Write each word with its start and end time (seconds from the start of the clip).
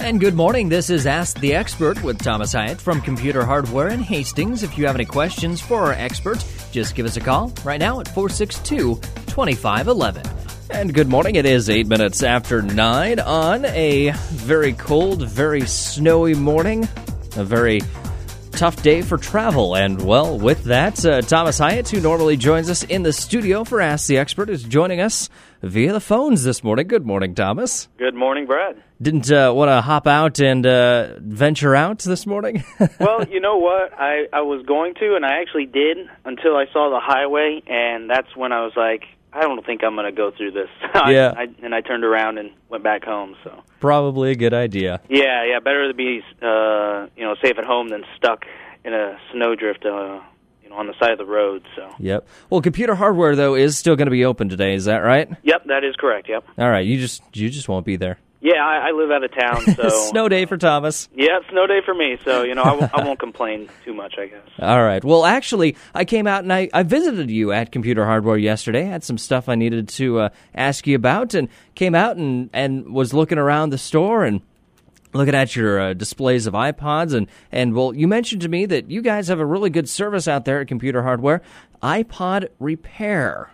And 0.00 0.20
good 0.20 0.34
morning. 0.34 0.68
This 0.68 0.90
is 0.90 1.06
Ask 1.06 1.38
the 1.40 1.54
Expert 1.54 2.02
with 2.02 2.22
Thomas 2.22 2.52
Hyatt 2.52 2.80
from 2.80 3.00
Computer 3.00 3.44
Hardware 3.44 3.88
in 3.88 4.00
Hastings. 4.00 4.62
If 4.62 4.78
you 4.78 4.86
have 4.86 4.94
any 4.94 5.04
questions 5.04 5.60
for 5.60 5.80
our 5.82 5.92
expert, 5.92 6.44
just 6.70 6.94
give 6.94 7.04
us 7.04 7.16
a 7.16 7.20
call 7.20 7.52
right 7.64 7.80
now 7.80 8.00
at 8.00 8.06
462 8.08 8.94
2511. 9.26 10.22
And 10.70 10.94
good 10.94 11.08
morning. 11.08 11.34
It 11.34 11.46
is 11.46 11.68
eight 11.68 11.88
minutes 11.88 12.22
after 12.22 12.62
nine 12.62 13.18
on 13.18 13.64
a 13.66 14.12
very 14.30 14.72
cold, 14.72 15.28
very 15.28 15.66
snowy 15.66 16.34
morning. 16.34 16.88
A 17.36 17.44
very 17.44 17.80
tough 18.58 18.82
day 18.82 19.02
for 19.02 19.16
travel. 19.16 19.76
And 19.76 20.02
well, 20.02 20.36
with 20.36 20.64
that, 20.64 21.06
uh, 21.06 21.20
Thomas 21.20 21.58
Hyatt, 21.58 21.88
who 21.88 22.00
normally 22.00 22.36
joins 22.36 22.68
us 22.68 22.82
in 22.82 23.04
the 23.04 23.12
studio 23.12 23.62
for 23.62 23.80
Ask 23.80 24.08
the 24.08 24.18
Expert, 24.18 24.50
is 24.50 24.64
joining 24.64 25.00
us 25.00 25.30
via 25.62 25.92
the 25.92 26.00
phones 26.00 26.42
this 26.42 26.64
morning. 26.64 26.88
Good 26.88 27.06
morning, 27.06 27.36
Thomas. 27.36 27.86
Good 27.98 28.16
morning, 28.16 28.46
Brad. 28.46 28.82
Didn't 29.00 29.30
uh, 29.30 29.52
want 29.54 29.68
to 29.68 29.80
hop 29.80 30.08
out 30.08 30.40
and 30.40 30.66
uh, 30.66 31.20
venture 31.20 31.76
out 31.76 32.00
this 32.00 32.26
morning? 32.26 32.64
well, 32.98 33.24
you 33.28 33.38
know 33.38 33.58
what? 33.58 33.92
I, 33.92 34.26
I 34.32 34.40
was 34.40 34.66
going 34.66 34.94
to, 34.94 35.14
and 35.14 35.24
I 35.24 35.40
actually 35.40 35.66
did 35.66 35.98
until 36.24 36.56
I 36.56 36.64
saw 36.72 36.90
the 36.90 37.00
highway, 37.00 37.62
and 37.68 38.10
that's 38.10 38.34
when 38.34 38.50
I 38.50 38.62
was 38.62 38.72
like, 38.76 39.04
I 39.32 39.42
don't 39.42 39.64
think 39.64 39.82
I'm 39.84 39.94
going 39.94 40.06
to 40.06 40.12
go 40.12 40.30
through 40.30 40.52
this. 40.52 40.68
Yeah. 41.08 41.32
I, 41.36 41.46
and 41.62 41.74
I 41.74 41.80
turned 41.80 42.04
around 42.04 42.38
and 42.38 42.50
went 42.68 42.82
back 42.84 43.04
home. 43.04 43.36
So 43.44 43.62
Probably 43.80 44.30
a 44.32 44.34
good 44.34 44.52
idea. 44.54 45.00
yeah, 45.08 45.44
yeah, 45.44 45.60
better 45.60 45.88
to 45.88 45.94
be 45.94 46.22
uh, 46.42 47.06
you 47.16 47.24
know 47.24 47.34
safe 47.42 47.56
at 47.58 47.64
home 47.64 47.88
than 47.88 48.04
stuck 48.16 48.44
in 48.84 48.92
a 48.92 49.16
snowdrift, 49.32 49.84
uh, 49.86 50.20
you 50.62 50.70
know, 50.70 50.76
on 50.76 50.86
the 50.86 50.94
side 51.00 51.12
of 51.12 51.18
the 51.18 51.24
road. 51.26 51.62
So 51.76 51.88
Yep. 51.98 52.26
Well, 52.50 52.60
computer 52.60 52.94
hardware 52.94 53.36
though 53.36 53.54
is 53.54 53.78
still 53.78 53.96
going 53.96 54.06
to 54.06 54.10
be 54.12 54.24
open 54.24 54.48
today. 54.48 54.74
Is 54.74 54.84
that 54.86 54.98
right? 54.98 55.28
yep, 55.42 55.64
that 55.66 55.84
is 55.84 55.94
correct. 55.96 56.28
Yep. 56.28 56.44
All 56.58 56.68
right. 56.70 56.84
You 56.86 56.98
just 56.98 57.22
you 57.34 57.48
just 57.48 57.68
won't 57.68 57.86
be 57.86 57.96
there. 57.96 58.18
Yeah, 58.40 58.64
I, 58.64 58.88
I 58.88 58.90
live 58.92 59.10
out 59.10 59.24
of 59.24 59.32
town, 59.34 59.74
so 59.74 59.88
Snow 60.10 60.28
day 60.28 60.46
for 60.46 60.56
Thomas. 60.56 61.08
Yeah, 61.14 61.38
snow 61.50 61.66
day 61.66 61.80
for 61.84 61.92
me. 61.92 62.18
So 62.24 62.44
you 62.44 62.54
know, 62.54 62.62
I, 62.62 63.02
won't- 63.04 63.18
complain 63.18 63.68
too 63.84 63.92
much. 63.92 64.14
I 64.16 64.26
guess. 64.26 64.40
All 64.60 64.82
right. 64.82 65.04
Well, 65.04 65.24
actually, 65.24 65.76
I 65.94 66.04
came 66.04 66.26
out 66.26 66.44
and 66.44 66.52
I, 66.52 66.68
I 66.72 66.84
visited 66.84 67.30
you 67.30 67.50
at 67.52 67.72
Computer 67.72 68.04
Hardware 68.04 68.36
yesterday. 68.36 68.84
Had 68.84 69.02
some 69.02 69.18
stuff 69.18 69.48
I 69.48 69.56
needed 69.56 69.88
to 69.90 70.20
uh, 70.20 70.28
ask 70.54 70.86
you 70.86 70.94
about, 70.94 71.34
and 71.34 71.48
came 71.74 71.94
out 71.94 72.16
and, 72.16 72.48
and 72.52 72.92
was 72.94 73.12
looking 73.12 73.38
around 73.38 73.70
the 73.70 73.78
store 73.78 74.24
and 74.24 74.40
looking 75.14 75.34
at 75.34 75.56
your 75.56 75.80
uh, 75.80 75.94
displays 75.94 76.46
of 76.46 76.54
iPods. 76.54 77.14
And, 77.14 77.28
and, 77.50 77.74
well, 77.74 77.94
you 77.94 78.06
mentioned 78.06 78.42
to 78.42 78.48
me 78.48 78.66
that 78.66 78.90
you 78.90 79.00
guys 79.02 79.28
have 79.28 79.40
a 79.40 79.46
really 79.46 79.70
good 79.70 79.88
service 79.88 80.28
out 80.28 80.44
there 80.44 80.60
at 80.60 80.68
Computer 80.68 81.02
Hardware 81.02 81.42
iPod 81.82 82.48
Repair. 82.58 83.50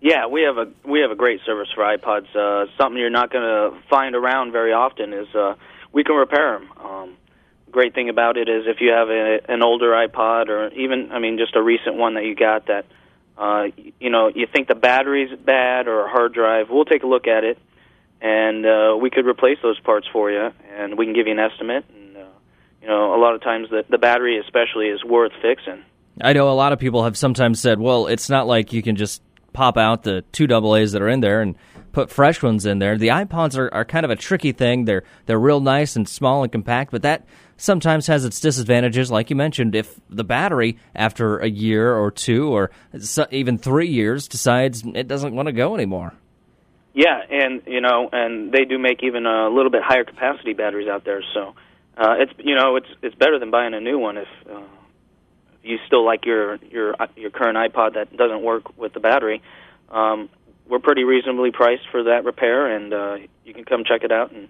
Yeah, 0.00 0.26
we 0.26 0.42
have 0.42 0.58
a 0.58 0.70
we 0.88 1.00
have 1.00 1.10
a 1.10 1.16
great 1.16 1.40
service 1.44 1.68
for 1.74 1.82
iPods. 1.82 2.34
Uh, 2.34 2.70
something 2.78 2.98
you're 2.98 3.10
not 3.10 3.32
going 3.32 3.42
to 3.42 3.76
find 3.90 4.14
around 4.14 4.52
very 4.52 4.72
often 4.72 5.12
is 5.12 5.26
uh, 5.34 5.54
we 5.92 6.04
can 6.04 6.14
repair 6.14 6.58
them. 6.58 6.70
Um, 6.78 7.16
great 7.70 7.94
thing 7.94 8.08
about 8.08 8.36
it 8.36 8.48
is 8.48 8.64
if 8.66 8.80
you 8.80 8.90
have 8.90 9.08
a, 9.08 9.40
an 9.48 9.62
older 9.62 9.90
iPod 9.90 10.48
or 10.48 10.68
even 10.74 11.10
I 11.10 11.18
mean 11.18 11.36
just 11.36 11.56
a 11.56 11.62
recent 11.62 11.96
one 11.96 12.14
that 12.14 12.24
you 12.24 12.36
got 12.36 12.66
that 12.66 12.86
uh, 13.36 13.66
you 13.98 14.10
know 14.10 14.28
you 14.28 14.46
think 14.46 14.68
the 14.68 14.76
battery's 14.76 15.36
bad 15.36 15.88
or 15.88 16.06
a 16.06 16.08
hard 16.08 16.32
drive, 16.32 16.70
we'll 16.70 16.84
take 16.84 17.02
a 17.02 17.06
look 17.06 17.26
at 17.26 17.42
it 17.42 17.58
and 18.20 18.64
uh, 18.66 18.96
we 19.00 19.10
could 19.10 19.26
replace 19.26 19.58
those 19.62 19.78
parts 19.80 20.06
for 20.12 20.30
you 20.30 20.50
and 20.76 20.96
we 20.96 21.06
can 21.06 21.14
give 21.14 21.26
you 21.26 21.32
an 21.32 21.40
estimate. 21.40 21.84
And 21.92 22.16
uh, 22.16 22.24
you 22.82 22.86
know 22.86 23.16
a 23.16 23.20
lot 23.20 23.34
of 23.34 23.42
times 23.42 23.68
the 23.70 23.84
the 23.90 23.98
battery 23.98 24.38
especially 24.38 24.86
is 24.86 25.02
worth 25.02 25.32
fixing. 25.42 25.82
I 26.20 26.32
know 26.32 26.50
a 26.50 26.54
lot 26.54 26.72
of 26.72 26.78
people 26.80 27.04
have 27.04 27.16
sometimes 27.16 27.60
said, 27.60 27.78
well, 27.78 28.08
it's 28.08 28.28
not 28.28 28.48
like 28.48 28.72
you 28.72 28.82
can 28.82 28.96
just 28.96 29.22
pop 29.52 29.76
out 29.76 30.02
the 30.02 30.22
two 30.32 30.46
double 30.46 30.76
A's 30.76 30.92
that 30.92 31.02
are 31.02 31.08
in 31.08 31.20
there 31.20 31.40
and 31.40 31.56
put 31.92 32.10
fresh 32.10 32.42
ones 32.42 32.66
in 32.66 32.78
there. 32.78 32.96
The 32.96 33.08
iPods 33.08 33.56
are, 33.56 33.72
are 33.72 33.84
kind 33.84 34.04
of 34.04 34.10
a 34.10 34.16
tricky 34.16 34.52
thing. 34.52 34.84
They're 34.84 35.04
they're 35.26 35.38
real 35.38 35.60
nice 35.60 35.96
and 35.96 36.08
small 36.08 36.42
and 36.42 36.52
compact, 36.52 36.90
but 36.90 37.02
that 37.02 37.26
sometimes 37.56 38.06
has 38.06 38.24
its 38.24 38.40
disadvantages. 38.40 39.10
Like 39.10 39.30
you 39.30 39.36
mentioned, 39.36 39.74
if 39.74 39.98
the 40.08 40.24
battery 40.24 40.78
after 40.94 41.38
a 41.38 41.48
year 41.48 41.94
or 41.94 42.10
two 42.10 42.48
or 42.48 42.70
even 43.30 43.58
three 43.58 43.88
years 43.88 44.28
decides 44.28 44.84
it 44.94 45.08
doesn't 45.08 45.34
want 45.34 45.46
to 45.46 45.52
go 45.52 45.74
anymore. 45.74 46.14
Yeah, 46.94 47.20
and 47.30 47.62
you 47.66 47.80
know, 47.80 48.08
and 48.12 48.52
they 48.52 48.64
do 48.64 48.78
make 48.78 49.02
even 49.02 49.26
a 49.26 49.48
little 49.48 49.70
bit 49.70 49.82
higher 49.84 50.04
capacity 50.04 50.52
batteries 50.52 50.88
out 50.88 51.04
there. 51.04 51.22
So 51.34 51.54
uh, 51.96 52.14
it's 52.18 52.32
you 52.38 52.54
know, 52.54 52.76
it's 52.76 52.88
it's 53.02 53.14
better 53.14 53.38
than 53.38 53.50
buying 53.50 53.74
a 53.74 53.80
new 53.80 53.98
one 53.98 54.16
if, 54.18 54.28
uh, 54.50 54.60
you 55.68 55.78
still 55.86 56.04
like 56.04 56.24
your 56.24 56.56
your 56.70 56.94
your 57.16 57.30
current 57.30 57.56
iPod 57.56 57.94
that 57.94 58.16
doesn't 58.16 58.42
work 58.42 58.76
with 58.78 58.92
the 58.94 59.00
battery. 59.00 59.42
Um, 59.90 60.28
we're 60.68 60.78
pretty 60.78 61.04
reasonably 61.04 61.50
priced 61.50 61.88
for 61.90 62.04
that 62.04 62.24
repair, 62.24 62.74
and 62.74 62.92
uh, 62.92 63.16
you 63.44 63.54
can 63.54 63.64
come 63.64 63.84
check 63.84 64.02
it 64.04 64.12
out. 64.12 64.32
And 64.32 64.48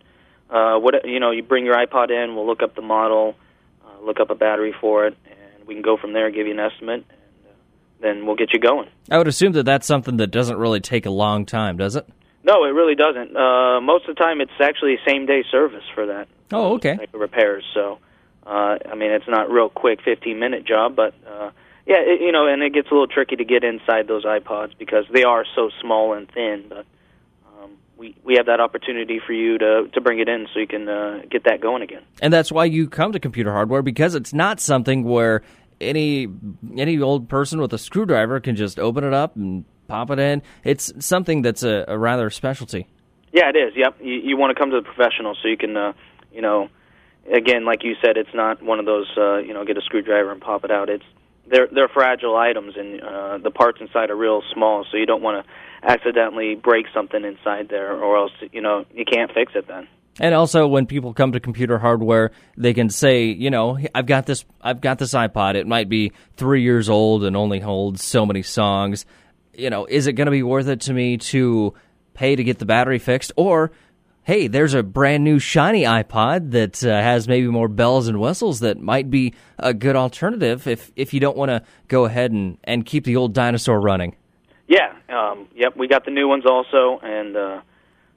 uh, 0.51 0.79
what 0.79 1.07
you 1.07 1.21
know, 1.21 1.31
you 1.31 1.43
bring 1.43 1.65
your 1.65 1.77
iPod 1.77 2.11
in, 2.11 2.35
we'll 2.35 2.47
look 2.47 2.63
up 2.63 2.75
the 2.75 2.83
model, 2.83 3.37
uh, 3.85 4.05
look 4.05 4.21
up 4.21 4.31
a 4.31 4.35
battery 4.35 4.75
for 4.81 5.07
it, 5.07 5.17
and 5.27 5.67
we 5.67 5.75
can 5.75 5.83
go 5.83 5.97
from 5.97 6.13
there, 6.13 6.27
and 6.27 6.35
give 6.35 6.47
you 6.47 6.53
an 6.53 6.61
estimate, 6.61 7.05
and 7.09 7.47
uh, 7.47 7.53
then 8.01 8.27
we'll 8.27 8.37
get 8.37 8.53
you 8.53 8.59
going. 8.59 8.89
I 9.11 9.19
would 9.19 9.29
assume 9.29 9.53
that 9.53 9.65
that's 9.65 9.87
something 9.87 10.17
that 10.17 10.29
doesn't 10.29 10.57
really 10.57 10.81
take 10.81 11.07
a 11.07 11.11
long 11.11 11.47
time, 11.47 11.77
does 11.77 11.97
it? 11.97 12.09
No, 12.45 12.65
it 12.65 12.69
really 12.69 12.95
doesn't. 12.95 13.37
Uh, 13.37 13.81
most 13.81 14.09
of 14.09 14.17
the 14.17 14.23
time, 14.23 14.41
it's 14.41 14.53
actually 14.61 14.99
same 15.07 15.27
day 15.27 15.45
service 15.51 15.85
for 15.95 16.07
that. 16.07 16.29
Oh, 16.53 16.75
okay. 16.75 16.97
Type 16.97 17.15
of 17.15 17.21
repairs. 17.21 17.65
So, 17.75 17.99
uh, 18.47 18.79
I 18.91 18.95
mean, 18.95 19.11
it's 19.11 19.29
not 19.29 19.51
real 19.51 19.69
quick, 19.69 20.01
fifteen 20.05 20.39
minute 20.39 20.67
job, 20.67 20.97
but 20.97 21.15
uh, 21.27 21.51
yeah, 21.87 22.01
it, 22.01 22.21
you 22.21 22.33
know, 22.33 22.47
and 22.47 22.63
it 22.63 22.73
gets 22.73 22.89
a 22.91 22.95
little 22.95 23.07
tricky 23.07 23.37
to 23.37 23.45
get 23.45 23.65
inside 23.65 24.09
those 24.09 24.25
iPods 24.25 24.77
because 24.79 25.05
they 25.13 25.25
are 25.25 25.45
so 25.55 25.71
small 25.81 26.15
and 26.15 26.31
thin. 26.31 26.65
But 26.69 26.87
um, 27.47 27.73
we 27.97 28.15
we 28.25 28.35
have 28.37 28.47
that 28.47 28.61
opportunity 28.61 29.21
for 29.25 29.33
you 29.33 29.59
to 29.59 29.89
to 29.93 30.01
bring 30.01 30.19
it 30.19 30.29
in 30.29 30.47
so 30.53 30.61
you 30.61 30.67
can 30.67 30.89
uh, 30.89 31.23
get 31.31 31.45
that 31.45 31.61
going 31.61 31.83
again. 31.83 32.03
And 32.21 32.33
that's 32.33 32.53
why 32.53 32.65
you 32.65 32.89
come 32.89 33.13
to 33.13 33.21
computer 33.21 33.53
hardware 33.53 33.83
because 33.83 34.15
it's 34.15 34.33
not 34.33 34.61
something 34.61 35.05
where 35.05 35.43
any 35.81 36.29
any 36.77 37.01
old 37.01 37.29
person 37.29 37.61
with 37.61 37.73
a 37.73 37.79
screwdriver 37.79 38.41
can 38.41 38.57
just 38.57 38.79
open 38.79 39.05
it 39.05 39.15
up 39.15 39.37
and 39.37 39.65
pop 39.89 40.11
it 40.11 40.19
in. 40.19 40.43
It's 40.65 40.93
something 41.05 41.43
that's 41.43 41.63
a, 41.63 41.85
a 41.89 41.99
rather 41.99 42.31
specialty. 42.31 42.87
Yeah, 43.33 43.51
it 43.51 43.57
is. 43.57 43.75
Yep. 43.77 43.97
You, 44.01 44.15
you 44.15 44.37
want 44.37 44.57
to 44.57 44.61
come 44.61 44.71
to 44.71 44.77
the 44.77 44.83
professional 44.83 45.37
so 45.41 45.49
you 45.49 45.57
can, 45.57 45.77
uh, 45.77 45.93
you 46.33 46.43
know, 46.43 46.69
again, 47.33 47.65
like 47.65 47.85
you 47.85 47.95
said, 48.03 48.17
it's 48.17 48.35
not 48.35 48.63
one 48.63 48.79
of 48.79 48.87
those, 48.87 49.09
uh, 49.17 49.39
you 49.39 49.55
know, 49.55 49.65
get 49.65 49.77
a 49.77 49.83
screwdriver 49.83 50.33
and 50.33 50.41
pop 50.41 50.65
it 50.65 50.71
out. 50.71 50.89
It's 50.89 51.05
they're 51.51 51.69
they're 51.73 51.89
fragile 51.89 52.37
items, 52.37 52.75
and 52.77 53.01
uh, 53.01 53.39
the 53.39 53.51
parts 53.51 53.79
inside 53.81 54.11
are 54.11 54.17
real 54.17 54.43
small, 54.53 54.85
so 54.91 54.97
you 54.97 55.07
don't 55.07 55.23
want 55.23 55.45
to 55.45 55.53
accidentally 55.89 56.55
break 56.55 56.87
something 56.93 57.25
inside 57.25 57.69
there, 57.69 57.93
or 57.93 58.17
else 58.17 58.33
you 58.53 58.61
know 58.61 58.85
you 58.93 59.05
can't 59.05 59.33
fix 59.33 59.53
it 59.55 59.67
then. 59.67 59.89
And 60.21 60.35
also, 60.35 60.67
when 60.67 60.87
people 60.87 61.15
come 61.15 61.33
to 61.33 61.41
computer 61.41 61.79
hardware, 61.79 62.33
they 62.57 62.75
can 62.75 62.91
say, 62.91 63.27
you 63.27 63.51
know, 63.51 63.79
I've 63.95 64.07
got 64.07 64.27
this, 64.27 64.45
I've 64.61 64.81
got 64.81 64.99
this 64.99 65.15
iPod. 65.15 65.55
It 65.55 65.67
might 65.67 65.89
be 65.89 66.13
three 66.37 66.63
years 66.63 66.89
old 66.89 67.23
and 67.23 67.37
only 67.37 67.61
holds 67.61 68.03
so 68.03 68.27
many 68.27 68.43
songs. 68.43 69.07
You 69.55 69.71
know, 69.71 69.87
is 69.87 70.09
it 70.09 70.15
going 70.15 70.27
to 70.27 70.33
be 70.33 70.43
worth 70.43 70.67
it 70.67 70.81
to 70.83 70.93
me 70.93 71.19
to 71.19 71.75
pay 72.15 72.35
to 72.35 72.43
get 72.43 72.59
the 72.59 72.67
battery 72.67 72.99
fixed, 72.99 73.31
or 73.37 73.71
hey, 74.29 74.47
there's 74.47 74.75
a 74.75 74.83
brand 74.83 75.25
new 75.25 75.39
shiny 75.39 75.85
iPod 75.85 76.51
that 76.51 76.85
uh, 76.85 76.91
has 77.01 77.27
maybe 77.27 77.47
more 77.47 77.67
bells 77.67 78.09
and 78.09 78.21
whistles 78.21 78.61
that 78.61 78.79
might 78.79 79.11
be 79.11 79.33
a 79.59 79.73
good 79.73 79.97
alternative 79.97 80.67
if 80.67 80.93
if 80.97 81.15
you 81.15 81.19
don't 81.19 81.37
want 81.37 81.49
to 81.49 81.63
go 81.89 82.05
ahead 82.05 82.31
and 82.31 82.59
and 82.63 82.85
keep 82.85 83.05
the 83.05 83.17
old 83.17 83.33
dinosaur 83.33 83.81
running. 83.81 84.15
Yeah. 84.67 84.93
Um, 85.09 85.49
yep. 85.55 85.79
We 85.79 85.89
got 85.89 86.05
the 86.05 86.11
new 86.11 86.29
ones 86.29 86.45
also, 86.45 87.01
and 87.03 87.35
uh, 87.35 87.61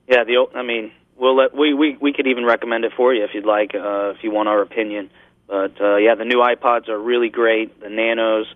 yeah, 0.06 0.26
the 0.26 0.36
old, 0.36 0.52
I 0.54 0.64
mean, 0.64 0.92
we'll 1.16 1.38
let 1.38 1.56
we 1.56 1.74
we 1.74 1.98
we 2.02 2.12
could 2.12 2.28
even 2.28 2.44
recommend 2.44 2.84
it 2.84 2.92
for 2.98 3.14
you 3.14 3.24
if 3.24 3.30
you'd 3.34 3.46
like, 3.46 3.74
uh, 3.74 4.10
if 4.10 4.18
you 4.22 4.32
want 4.32 4.50
our 4.50 4.62
opinion. 4.62 5.10
But 5.48 5.80
uh, 5.80 5.96
yeah, 5.96 6.16
the 6.16 6.26
new 6.26 6.40
iPods 6.40 6.90
are 6.90 7.00
really 7.00 7.30
great. 7.30 7.80
The 7.80 7.90
Nanos 7.90 8.48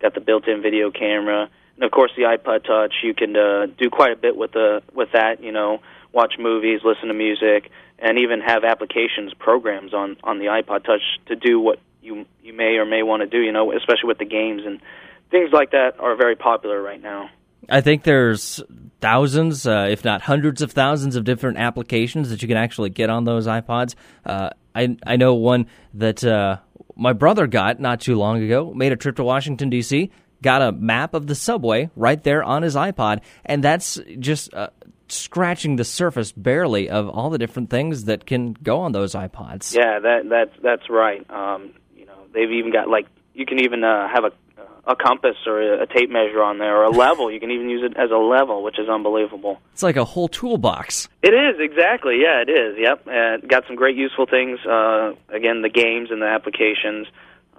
got 0.00 0.14
the 0.14 0.20
built-in 0.20 0.62
video 0.62 0.90
camera, 0.90 1.50
and 1.76 1.84
of 1.84 1.90
course 1.90 2.10
the 2.16 2.22
iPod 2.22 2.64
Touch. 2.64 2.94
You 3.02 3.12
can 3.12 3.36
uh, 3.36 3.66
do 3.66 3.90
quite 3.90 4.12
a 4.12 4.16
bit 4.16 4.34
with 4.34 4.52
the 4.52 4.82
with 4.94 5.10
that. 5.12 5.42
You 5.42 5.52
know, 5.52 5.80
watch 6.12 6.34
movies, 6.38 6.80
listen 6.84 7.08
to 7.08 7.14
music, 7.14 7.70
and 7.98 8.18
even 8.18 8.40
have 8.40 8.64
applications, 8.64 9.32
programs 9.34 9.94
on 9.94 10.16
on 10.22 10.38
the 10.38 10.46
iPod 10.46 10.84
Touch 10.84 11.02
to 11.26 11.36
do 11.36 11.60
what 11.60 11.78
you 12.02 12.26
you 12.42 12.52
may 12.52 12.76
or 12.76 12.84
may 12.84 13.02
want 13.02 13.22
to 13.22 13.26
do. 13.26 13.40
You 13.40 13.52
know, 13.52 13.72
especially 13.72 14.08
with 14.08 14.18
the 14.18 14.24
games 14.24 14.62
and 14.64 14.80
things 15.30 15.50
like 15.52 15.70
that 15.72 15.98
are 15.98 16.14
very 16.16 16.36
popular 16.36 16.80
right 16.80 17.02
now. 17.02 17.30
I 17.68 17.80
think 17.80 18.02
there's 18.02 18.60
thousands, 19.00 19.66
uh, 19.66 19.88
if 19.90 20.04
not 20.04 20.22
hundreds 20.22 20.62
of 20.62 20.72
thousands, 20.72 21.16
of 21.16 21.24
different 21.24 21.58
applications 21.58 22.30
that 22.30 22.42
you 22.42 22.48
can 22.48 22.56
actually 22.56 22.90
get 22.90 23.08
on 23.08 23.24
those 23.24 23.46
iPods. 23.46 23.94
Uh, 24.24 24.50
I 24.74 24.96
I 25.06 25.16
know 25.16 25.34
one 25.34 25.66
that 25.94 26.24
uh, 26.24 26.58
my 26.96 27.12
brother 27.12 27.46
got 27.46 27.80
not 27.80 28.00
too 28.00 28.16
long 28.16 28.42
ago. 28.42 28.72
Made 28.74 28.92
a 28.92 28.96
trip 28.96 29.16
to 29.16 29.24
Washington 29.24 29.70
D.C. 29.70 30.10
Got 30.42 30.62
a 30.62 30.72
map 30.72 31.14
of 31.14 31.28
the 31.28 31.36
subway 31.36 31.88
right 31.94 32.22
there 32.22 32.42
on 32.42 32.62
his 32.62 32.74
iPod, 32.74 33.20
and 33.44 33.62
that's 33.62 34.00
just 34.18 34.52
uh, 34.54 34.70
scratching 35.12 35.76
the 35.76 35.84
surface 35.84 36.32
barely 36.32 36.88
of 36.88 37.08
all 37.08 37.30
the 37.30 37.38
different 37.38 37.70
things 37.70 38.04
that 38.04 38.26
can 38.26 38.54
go 38.54 38.80
on 38.80 38.92
those 38.92 39.14
iPods. 39.14 39.74
Yeah, 39.74 39.98
that 40.00 40.28
that's 40.28 40.52
that's 40.62 40.90
right. 40.90 41.28
Um, 41.30 41.72
you 41.96 42.06
know, 42.06 42.16
they've 42.32 42.50
even 42.50 42.72
got 42.72 42.88
like 42.88 43.06
you 43.34 43.46
can 43.46 43.60
even 43.60 43.84
uh, 43.84 44.08
have 44.08 44.24
a 44.24 44.32
a 44.84 44.96
compass 44.96 45.36
or 45.46 45.60
a 45.60 45.86
tape 45.86 46.10
measure 46.10 46.42
on 46.42 46.58
there 46.58 46.76
or 46.76 46.84
a 46.84 46.90
level. 47.06 47.30
You 47.30 47.38
can 47.38 47.50
even 47.50 47.68
use 47.68 47.82
it 47.84 47.96
as 47.96 48.10
a 48.10 48.16
level, 48.16 48.62
which 48.62 48.78
is 48.78 48.88
unbelievable. 48.88 49.60
It's 49.72 49.82
like 49.82 49.96
a 49.96 50.04
whole 50.04 50.28
toolbox. 50.28 51.08
It 51.22 51.34
is 51.34 51.60
exactly. 51.60 52.20
Yeah, 52.20 52.42
it 52.42 52.48
is. 52.48 52.76
Yep. 52.78 53.06
Uh, 53.06 53.46
got 53.46 53.66
some 53.66 53.76
great 53.76 53.96
useful 53.96 54.26
things. 54.26 54.58
Uh, 54.66 55.14
again, 55.28 55.62
the 55.62 55.68
games 55.68 56.10
and 56.10 56.20
the 56.20 56.26
applications. 56.26 57.06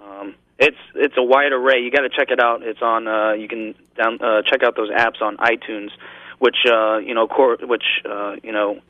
Um, 0.02 0.34
it's 0.58 0.76
it's 0.94 1.14
a 1.16 1.22
wide 1.22 1.52
array. 1.52 1.80
You 1.80 1.90
got 1.90 2.02
to 2.02 2.10
check 2.10 2.30
it 2.30 2.40
out. 2.40 2.62
It's 2.62 2.82
on. 2.82 3.08
Uh, 3.08 3.32
you 3.32 3.48
can 3.48 3.74
down 3.96 4.20
uh, 4.20 4.42
check 4.42 4.62
out 4.62 4.76
those 4.76 4.90
apps 4.90 5.22
on 5.22 5.36
iTunes, 5.38 5.90
which 6.38 6.56
uh, 6.70 6.98
you 6.98 7.14
know, 7.14 7.26
cor- 7.26 7.58
which 7.62 7.84
uh, 8.08 8.36
you 8.42 8.52
know, 8.52 8.80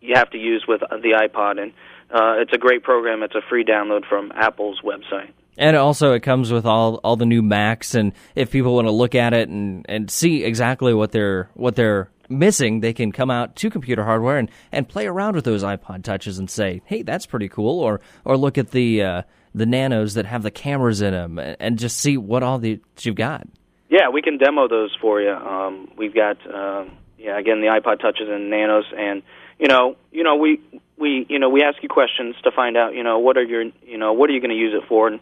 you 0.00 0.14
have 0.16 0.30
to 0.30 0.38
use 0.38 0.64
with 0.66 0.80
the 0.80 1.28
iPod, 1.28 1.60
and 1.60 1.72
uh, 2.10 2.40
it's 2.40 2.52
a 2.52 2.58
great 2.58 2.82
program. 2.82 3.22
It's 3.22 3.34
a 3.34 3.42
free 3.48 3.64
download 3.64 4.06
from 4.08 4.32
Apple's 4.34 4.80
website. 4.84 5.32
And 5.58 5.76
also, 5.76 6.12
it 6.12 6.20
comes 6.20 6.50
with 6.52 6.64
all 6.64 6.96
all 7.04 7.16
the 7.16 7.26
new 7.26 7.42
Macs, 7.42 7.94
and 7.94 8.12
if 8.34 8.50
people 8.50 8.74
want 8.74 8.86
to 8.86 8.92
look 8.92 9.14
at 9.14 9.34
it 9.34 9.48
and, 9.48 9.84
and 9.88 10.10
see 10.10 10.44
exactly 10.44 10.94
what 10.94 11.12
they're 11.12 11.50
what 11.54 11.76
they're 11.76 12.10
missing, 12.30 12.80
they 12.80 12.92
can 12.92 13.12
come 13.12 13.30
out 13.30 13.56
to 13.56 13.68
computer 13.68 14.04
hardware 14.04 14.38
and, 14.38 14.50
and 14.70 14.88
play 14.88 15.06
around 15.06 15.34
with 15.34 15.44
those 15.44 15.62
iPod 15.62 16.02
touches 16.04 16.38
and 16.38 16.48
say, 16.48 16.80
"Hey, 16.86 17.02
that's 17.02 17.26
pretty 17.26 17.48
cool," 17.48 17.80
or 17.80 18.00
or 18.24 18.36
look 18.36 18.56
at 18.56 18.70
the 18.70 19.02
uh, 19.02 19.22
the 19.54 19.66
Nanos 19.66 20.14
that 20.14 20.26
have 20.26 20.42
the 20.42 20.50
cameras 20.50 21.02
in 21.02 21.12
them, 21.12 21.38
and 21.38 21.78
just 21.78 21.98
see 21.98 22.16
what 22.16 22.42
all 22.42 22.58
the 22.58 22.80
you've 23.00 23.16
got. 23.16 23.46
Yeah, 23.90 24.08
we 24.10 24.22
can 24.22 24.38
demo 24.38 24.68
those 24.68 24.96
for 25.00 25.20
you. 25.20 25.32
Um, 25.32 25.90
we've 25.96 26.14
got 26.14 26.38
uh, 26.46 26.84
yeah, 27.18 27.36
again 27.36 27.60
the 27.60 27.66
iPod 27.66 28.00
touches 28.00 28.28
and 28.28 28.48
Nanos, 28.48 28.86
and 28.96 29.22
you 29.58 29.66
know, 29.66 29.96
you 30.12 30.22
know, 30.22 30.36
we 30.36 30.60
we 30.96 31.26
you 31.28 31.40
know 31.40 31.48
we 31.50 31.64
ask 31.64 31.82
you 31.82 31.88
questions 31.88 32.36
to 32.44 32.52
find 32.52 32.76
out 32.76 32.94
you 32.94 33.02
know 33.02 33.18
what 33.18 33.36
are 33.36 33.42
your 33.42 33.64
you 33.82 33.98
know 33.98 34.12
what 34.12 34.30
are 34.30 34.32
you 34.32 34.40
going 34.40 34.50
to 34.50 34.56
use 34.56 34.74
it 34.80 34.86
for, 34.88 35.08
and 35.08 35.18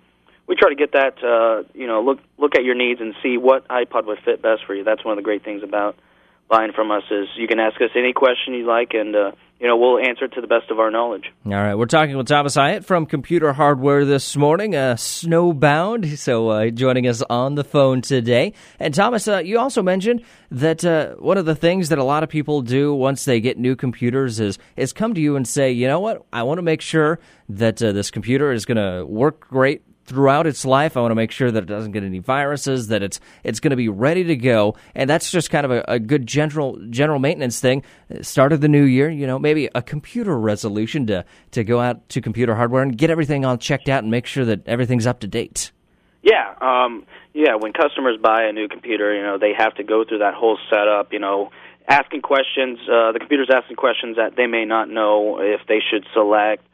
we 0.46 0.54
try 0.54 0.68
to 0.68 0.74
get 0.74 0.92
that 0.92 1.24
uh, 1.24 1.66
you 1.72 1.86
know 1.86 2.02
look 2.02 2.18
look 2.36 2.54
at 2.54 2.62
your 2.62 2.74
needs 2.74 3.00
and 3.00 3.14
see 3.22 3.38
what 3.38 3.66
iPod 3.68 4.04
would 4.04 4.18
fit 4.18 4.42
best 4.42 4.66
for 4.66 4.74
you. 4.74 4.84
That's 4.84 5.02
one 5.02 5.12
of 5.12 5.16
the 5.16 5.24
great 5.24 5.42
things 5.42 5.62
about 5.62 5.96
buying 6.48 6.72
from 6.72 6.90
us 6.90 7.04
is 7.10 7.28
you 7.36 7.46
can 7.46 7.60
ask 7.60 7.80
us 7.80 7.90
any 7.94 8.12
question 8.12 8.54
you 8.54 8.66
like 8.66 8.94
and. 8.94 9.14
Uh, 9.14 9.32
you 9.60 9.66
know, 9.66 9.76
we'll 9.76 9.98
answer 9.98 10.26
it 10.26 10.32
to 10.34 10.40
the 10.40 10.46
best 10.46 10.70
of 10.70 10.78
our 10.78 10.90
knowledge. 10.90 11.24
All 11.44 11.52
right. 11.52 11.74
We're 11.74 11.86
talking 11.86 12.16
with 12.16 12.28
Thomas 12.28 12.54
Hyatt 12.54 12.84
from 12.84 13.06
Computer 13.06 13.52
Hardware 13.52 14.04
this 14.04 14.36
morning, 14.36 14.76
uh, 14.76 14.94
snowbound, 14.94 16.16
so 16.16 16.48
uh, 16.48 16.70
joining 16.70 17.08
us 17.08 17.22
on 17.28 17.56
the 17.56 17.64
phone 17.64 18.00
today. 18.00 18.52
And 18.78 18.94
Thomas, 18.94 19.26
uh, 19.26 19.38
you 19.38 19.58
also 19.58 19.82
mentioned 19.82 20.22
that 20.52 20.84
uh, 20.84 21.14
one 21.16 21.38
of 21.38 21.44
the 21.44 21.56
things 21.56 21.88
that 21.88 21.98
a 21.98 22.04
lot 22.04 22.22
of 22.22 22.28
people 22.28 22.62
do 22.62 22.94
once 22.94 23.24
they 23.24 23.40
get 23.40 23.58
new 23.58 23.74
computers 23.74 24.38
is, 24.38 24.58
is 24.76 24.92
come 24.92 25.12
to 25.14 25.20
you 25.20 25.34
and 25.34 25.46
say, 25.46 25.72
you 25.72 25.88
know 25.88 25.98
what, 25.98 26.24
I 26.32 26.44
want 26.44 26.58
to 26.58 26.62
make 26.62 26.80
sure 26.80 27.18
that 27.48 27.82
uh, 27.82 27.90
this 27.90 28.12
computer 28.12 28.52
is 28.52 28.64
going 28.64 28.76
to 28.76 29.04
work 29.04 29.40
great 29.48 29.82
throughout 30.08 30.46
its 30.46 30.64
life. 30.64 30.96
I 30.96 31.00
want 31.00 31.10
to 31.10 31.16
make 31.16 31.30
sure 31.30 31.50
that 31.50 31.62
it 31.62 31.66
doesn't 31.66 31.92
get 31.92 32.02
any 32.02 32.18
viruses, 32.18 32.88
that 32.88 33.02
it's 33.02 33.20
it's 33.44 33.60
going 33.60 33.70
to 33.70 33.76
be 33.76 33.88
ready 33.88 34.24
to 34.24 34.36
go, 34.36 34.74
and 34.94 35.08
that's 35.08 35.30
just 35.30 35.50
kind 35.50 35.64
of 35.66 35.70
a, 35.70 35.84
a 35.86 35.98
good 35.98 36.26
general 36.26 36.78
general 36.90 37.18
maintenance 37.18 37.60
thing. 37.60 37.84
Start 38.22 38.52
of 38.52 38.60
the 38.60 38.68
new 38.68 38.84
year, 38.84 39.10
you 39.10 39.26
know, 39.26 39.38
maybe 39.38 39.68
a 39.74 39.82
computer 39.82 40.38
resolution 40.38 41.06
to 41.06 41.24
to 41.52 41.62
go 41.62 41.80
out 41.80 42.08
to 42.08 42.20
computer 42.20 42.54
hardware 42.54 42.82
and 42.82 42.96
get 42.96 43.10
everything 43.10 43.44
all 43.44 43.58
checked 43.58 43.88
out 43.88 44.02
and 44.02 44.10
make 44.10 44.26
sure 44.26 44.44
that 44.44 44.66
everything's 44.66 45.06
up 45.06 45.20
to 45.20 45.26
date. 45.26 45.70
Yeah, 46.22 46.54
um, 46.60 47.06
yeah. 47.34 47.54
When 47.56 47.72
customers 47.72 48.16
buy 48.20 48.44
a 48.44 48.52
new 48.52 48.68
computer, 48.68 49.14
you 49.14 49.22
know, 49.22 49.38
they 49.38 49.52
have 49.56 49.74
to 49.76 49.84
go 49.84 50.04
through 50.04 50.18
that 50.18 50.34
whole 50.34 50.58
setup. 50.70 51.12
You 51.12 51.20
know, 51.20 51.50
asking 51.86 52.22
questions. 52.22 52.78
Uh, 52.80 53.12
the 53.12 53.18
computer's 53.18 53.50
asking 53.54 53.76
questions 53.76 54.16
that 54.16 54.36
they 54.36 54.46
may 54.46 54.64
not 54.64 54.88
know 54.88 55.38
if 55.40 55.60
they 55.68 55.80
should 55.90 56.04
select. 56.12 56.64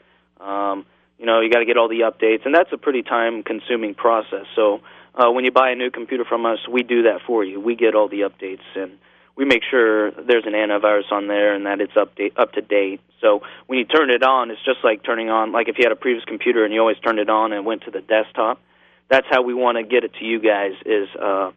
Um, 0.40 0.86
you 1.24 1.30
know, 1.30 1.40
you 1.40 1.48
got 1.48 1.60
to 1.60 1.64
get 1.64 1.78
all 1.78 1.88
the 1.88 2.00
updates, 2.00 2.44
and 2.44 2.54
that's 2.54 2.70
a 2.70 2.76
pretty 2.76 3.02
time-consuming 3.02 3.94
process. 3.94 4.44
So 4.54 4.82
uh, 5.14 5.30
when 5.30 5.46
you 5.46 5.50
buy 5.50 5.70
a 5.70 5.74
new 5.74 5.90
computer 5.90 6.26
from 6.26 6.44
us, 6.44 6.58
we 6.70 6.82
do 6.82 7.04
that 7.04 7.20
for 7.26 7.42
you. 7.42 7.58
We 7.58 7.76
get 7.76 7.94
all 7.94 8.08
the 8.08 8.28
updates, 8.28 8.60
and 8.76 8.98
we 9.34 9.46
make 9.46 9.62
sure 9.70 10.10
there's 10.10 10.44
an 10.44 10.52
antivirus 10.52 11.10
on 11.10 11.26
there 11.26 11.54
and 11.54 11.64
that 11.64 11.80
it's 11.80 11.94
update 11.94 12.32
up 12.36 12.52
to 12.52 12.60
date. 12.60 13.00
So 13.22 13.40
when 13.68 13.78
you 13.78 13.86
turn 13.86 14.10
it 14.10 14.22
on, 14.22 14.50
it's 14.50 14.62
just 14.66 14.80
like 14.84 15.02
turning 15.02 15.30
on, 15.30 15.50
like 15.50 15.68
if 15.68 15.78
you 15.78 15.84
had 15.86 15.92
a 15.92 15.96
previous 15.96 16.26
computer 16.26 16.62
and 16.62 16.74
you 16.74 16.80
always 16.80 16.98
turned 16.98 17.18
it 17.18 17.30
on 17.30 17.54
and 17.54 17.64
went 17.64 17.84
to 17.84 17.90
the 17.90 18.02
desktop. 18.02 18.60
That's 19.08 19.26
how 19.30 19.40
we 19.40 19.54
want 19.54 19.78
to 19.78 19.82
get 19.82 20.04
it 20.04 20.12
to 20.18 20.26
you 20.26 20.40
guys. 20.40 20.72
Is 20.84 21.08
uh, 21.18 21.52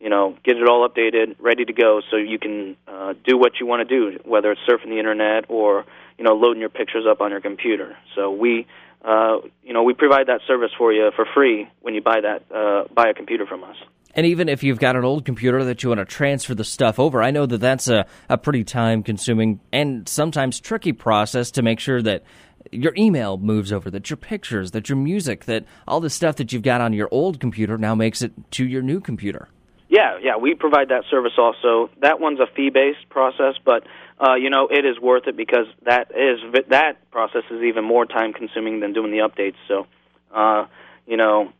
you 0.00 0.08
know, 0.08 0.34
get 0.44 0.56
it 0.56 0.66
all 0.66 0.88
updated, 0.88 1.36
ready 1.38 1.66
to 1.66 1.74
go, 1.74 2.00
so 2.10 2.16
you 2.16 2.38
can 2.38 2.74
uh, 2.88 3.12
do 3.22 3.36
what 3.36 3.60
you 3.60 3.66
want 3.66 3.86
to 3.86 3.94
do, 4.00 4.18
whether 4.24 4.50
it's 4.50 4.62
surfing 4.66 4.88
the 4.88 4.98
internet 4.98 5.44
or 5.50 5.84
you 6.16 6.24
know 6.24 6.32
loading 6.32 6.60
your 6.60 6.70
pictures 6.70 7.04
up 7.08 7.20
on 7.20 7.30
your 7.30 7.42
computer. 7.42 7.96
So 8.14 8.30
we 8.30 8.66
uh, 9.04 9.38
you 9.62 9.72
know, 9.72 9.82
we 9.82 9.94
provide 9.94 10.26
that 10.26 10.40
service 10.46 10.70
for 10.76 10.92
you 10.92 11.10
for 11.16 11.26
free 11.34 11.68
when 11.80 11.94
you 11.94 12.02
buy 12.02 12.20
that 12.20 12.54
uh, 12.54 12.84
buy 12.94 13.08
a 13.08 13.14
computer 13.14 13.46
from 13.46 13.64
us. 13.64 13.76
And 14.14 14.26
even 14.26 14.48
if 14.48 14.62
you've 14.62 14.80
got 14.80 14.96
an 14.96 15.04
old 15.04 15.24
computer 15.24 15.64
that 15.64 15.82
you 15.82 15.90
want 15.90 16.00
to 16.00 16.04
transfer 16.04 16.54
the 16.54 16.64
stuff 16.64 16.98
over, 16.98 17.22
I 17.22 17.30
know 17.30 17.46
that 17.46 17.58
that's 17.58 17.88
a, 17.88 18.06
a 18.28 18.36
pretty 18.36 18.64
time 18.64 19.02
consuming 19.02 19.60
and 19.72 20.08
sometimes 20.08 20.58
tricky 20.60 20.92
process 20.92 21.52
to 21.52 21.62
make 21.62 21.78
sure 21.78 22.02
that 22.02 22.24
your 22.72 22.92
email 22.96 23.38
moves 23.38 23.72
over, 23.72 23.90
that 23.90 24.10
your 24.10 24.16
pictures, 24.16 24.72
that 24.72 24.88
your 24.88 24.98
music, 24.98 25.44
that 25.44 25.64
all 25.86 26.00
the 26.00 26.10
stuff 26.10 26.36
that 26.36 26.52
you've 26.52 26.62
got 26.62 26.80
on 26.80 26.92
your 26.92 27.08
old 27.10 27.40
computer 27.40 27.78
now 27.78 27.94
makes 27.94 28.20
it 28.20 28.32
to 28.52 28.66
your 28.66 28.82
new 28.82 29.00
computer. 29.00 29.48
Yeah, 29.90 30.18
yeah, 30.22 30.36
we 30.36 30.54
provide 30.54 30.90
that 30.90 31.02
service 31.10 31.32
also. 31.36 31.90
That 32.00 32.20
one's 32.20 32.38
a 32.38 32.46
fee-based 32.46 33.08
process, 33.10 33.56
but 33.64 33.82
uh, 34.20 34.36
you 34.36 34.48
know 34.48 34.68
it 34.70 34.84
is 34.84 35.00
worth 35.00 35.26
it 35.26 35.36
because 35.36 35.66
that 35.82 36.12
is 36.16 36.38
that 36.68 37.10
process 37.10 37.42
is 37.50 37.62
even 37.62 37.84
more 37.84 38.06
time-consuming 38.06 38.78
than 38.78 38.92
doing 38.92 39.10
the 39.10 39.18
updates. 39.18 39.56
So, 39.66 39.88
uh, 40.32 40.66
you 41.08 41.16
know, 41.16 41.52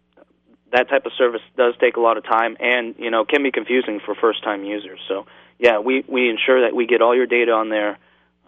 that 0.70 0.88
type 0.88 1.06
of 1.06 1.12
service 1.18 1.40
does 1.56 1.74
take 1.80 1.96
a 1.96 2.00
lot 2.00 2.18
of 2.18 2.24
time 2.24 2.56
and 2.60 2.94
you 3.00 3.10
know 3.10 3.24
can 3.24 3.42
be 3.42 3.50
confusing 3.50 3.98
for 3.98 4.14
first-time 4.14 4.64
users. 4.64 5.00
So, 5.08 5.26
yeah, 5.58 5.80
we 5.80 6.04
we 6.06 6.30
ensure 6.30 6.62
that 6.62 6.72
we 6.76 6.86
get 6.86 7.02
all 7.02 7.16
your 7.16 7.26
data 7.26 7.50
on 7.50 7.68
there 7.68 7.98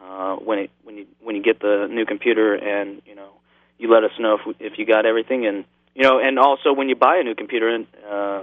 uh, 0.01 0.37
when 0.37 0.61
it 0.61 0.71
when 0.85 0.97
you 0.97 1.07
when 1.21 1.35
you 1.35 1.43
get 1.43 1.59
the 1.59 1.89
new 1.91 2.07
computer, 2.07 2.55
and 2.55 3.03
you 3.05 3.17
know 3.17 3.31
you 3.79 3.91
let 3.91 4.05
us 4.05 4.13
know 4.21 4.39
if 4.39 4.57
if 4.61 4.79
you 4.79 4.87
got 4.87 5.07
everything, 5.07 5.45
and 5.45 5.65
you 5.93 6.05
know, 6.05 6.21
and 6.21 6.39
also 6.39 6.73
when 6.73 6.89
you 6.89 6.95
buy 6.95 7.17
a 7.17 7.25
new 7.25 7.35
computer 7.35 7.69
and. 7.69 7.87
Uh, 8.09 8.43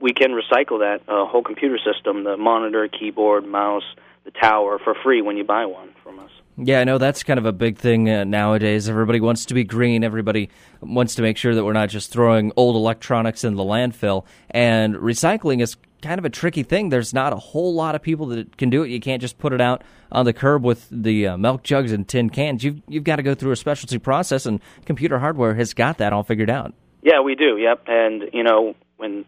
we 0.00 0.12
can 0.12 0.30
recycle 0.30 0.80
that 0.80 1.00
uh, 1.08 1.26
whole 1.26 1.42
computer 1.42 1.78
system, 1.78 2.24
the 2.24 2.36
monitor, 2.36 2.88
keyboard, 2.88 3.46
mouse, 3.46 3.84
the 4.24 4.30
tower, 4.30 4.78
for 4.82 4.94
free 5.02 5.22
when 5.22 5.36
you 5.36 5.44
buy 5.44 5.66
one 5.66 5.90
from 6.02 6.18
us. 6.18 6.30
Yeah, 6.58 6.80
I 6.80 6.84
know 6.84 6.96
that's 6.96 7.22
kind 7.22 7.38
of 7.38 7.44
a 7.44 7.52
big 7.52 7.76
thing 7.76 8.08
uh, 8.08 8.24
nowadays. 8.24 8.88
Everybody 8.88 9.20
wants 9.20 9.44
to 9.46 9.54
be 9.54 9.62
green. 9.62 10.02
Everybody 10.02 10.48
wants 10.80 11.14
to 11.16 11.22
make 11.22 11.36
sure 11.36 11.54
that 11.54 11.64
we're 11.64 11.74
not 11.74 11.90
just 11.90 12.10
throwing 12.10 12.50
old 12.56 12.76
electronics 12.76 13.44
in 13.44 13.56
the 13.56 13.62
landfill. 13.62 14.24
And 14.50 14.94
recycling 14.96 15.60
is 15.60 15.76
kind 16.00 16.18
of 16.18 16.24
a 16.24 16.30
tricky 16.30 16.62
thing. 16.62 16.88
There's 16.88 17.12
not 17.12 17.34
a 17.34 17.36
whole 17.36 17.74
lot 17.74 17.94
of 17.94 18.00
people 18.00 18.26
that 18.28 18.56
can 18.56 18.70
do 18.70 18.82
it. 18.82 18.88
You 18.88 19.00
can't 19.00 19.20
just 19.20 19.38
put 19.38 19.52
it 19.52 19.60
out 19.60 19.82
on 20.10 20.24
the 20.24 20.32
curb 20.32 20.64
with 20.64 20.88
the 20.90 21.28
uh, 21.28 21.36
milk 21.36 21.62
jugs 21.62 21.92
and 21.92 22.08
tin 22.08 22.30
cans. 22.30 22.64
You've 22.64 22.80
you've 22.88 23.04
got 23.04 23.16
to 23.16 23.22
go 23.22 23.34
through 23.34 23.52
a 23.52 23.56
specialty 23.56 23.98
process, 23.98 24.46
and 24.46 24.60
computer 24.86 25.18
hardware 25.18 25.54
has 25.54 25.74
got 25.74 25.98
that 25.98 26.12
all 26.14 26.22
figured 26.22 26.50
out. 26.50 26.72
Yeah, 27.02 27.20
we 27.20 27.34
do. 27.34 27.58
Yep, 27.58 27.84
and 27.86 28.24
you 28.32 28.42
know 28.42 28.74
when 28.96 29.26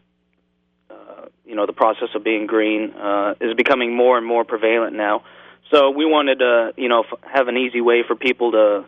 know 1.59 1.67
the 1.67 1.75
process 1.85 2.09
of 2.15 2.25
being 2.25 2.47
green 2.47 2.95
uh, 2.95 3.35
is 3.41 3.55
becoming 3.55 3.95
more 3.95 4.17
and 4.17 4.27
more 4.27 4.45
prevalent 4.45 4.97
now. 4.97 5.25
So 5.71 5.91
we 5.91 6.07
wanted 6.07 6.39
to 6.39 6.73
you 6.77 6.89
know 6.89 7.03
f- 7.03 7.19
have 7.23 7.49
an 7.49 7.57
easy 7.57 7.81
way 7.81 8.03
for 8.07 8.17
people 8.17 8.53
to 8.53 8.85